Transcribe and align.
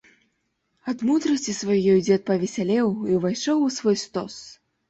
Ад 0.93 1.03
мудрасці 1.09 1.53
сваёй 1.61 1.99
дзед 2.07 2.21
павесялеў 2.31 2.87
і 3.13 3.19
ўвайшоў 3.19 3.57
у 3.67 3.73
свой 3.77 3.97
стос. 4.09 4.35